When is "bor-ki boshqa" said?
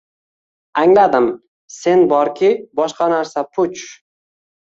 2.13-3.11